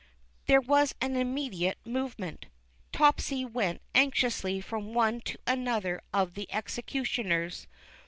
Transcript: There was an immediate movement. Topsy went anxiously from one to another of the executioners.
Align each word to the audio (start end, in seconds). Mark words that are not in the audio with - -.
There 0.47 0.61
was 0.61 0.95
an 0.99 1.15
immediate 1.15 1.77
movement. 1.85 2.47
Topsy 2.91 3.45
went 3.45 3.83
anxiously 3.93 4.59
from 4.59 4.95
one 4.95 5.21
to 5.25 5.37
another 5.45 6.01
of 6.11 6.33
the 6.33 6.51
executioners. 6.51 7.67